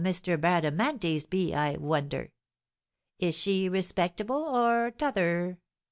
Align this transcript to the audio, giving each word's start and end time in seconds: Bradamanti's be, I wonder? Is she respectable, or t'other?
Bradamanti's 0.01 1.27
be, 1.27 1.53
I 1.53 1.73
wonder? 1.77 2.31
Is 3.19 3.35
she 3.35 3.69
respectable, 3.69 4.43
or 4.45 4.89
t'other? 4.89 5.59